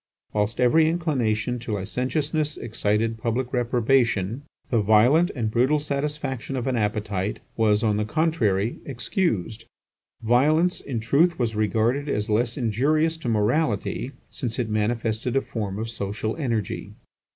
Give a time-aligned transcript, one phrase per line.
[0.33, 6.75] Whilst every inclination to licentiousness excited public reprobation, the violent and brutal satisfaction of an
[6.75, 9.65] appetite was, on the contrary, excused;
[10.23, 15.77] violence, in truth, was regarded as less injurious to morality, since it manifested a form
[15.77, 16.93] of social energy.